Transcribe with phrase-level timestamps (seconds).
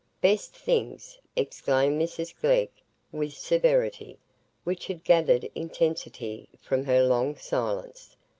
[0.19, 2.71] "Best things!" exclaimed Mrs Glegg,
[3.11, 4.17] with severity,
[4.63, 8.15] which had gathered intensity from her long silence.